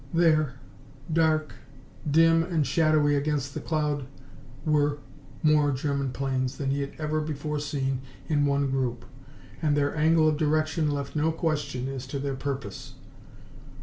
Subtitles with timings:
[0.15, 0.53] There,
[1.13, 1.53] dark,
[2.09, 4.07] dim and shadowy against the cloud
[4.65, 4.97] were
[5.43, 9.05] more German planes than he had ever before seen in one group,
[9.61, 12.95] and their angle of direction left no question as to their purpose.